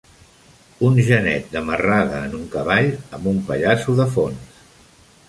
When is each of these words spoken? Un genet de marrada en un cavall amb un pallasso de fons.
Un 0.87 0.95
genet 1.09 1.51
de 1.57 1.61
marrada 1.67 2.21
en 2.29 2.33
un 2.39 2.47
cavall 2.55 2.89
amb 3.19 3.29
un 3.33 3.43
pallasso 3.51 3.97
de 4.01 4.09
fons. 4.17 4.59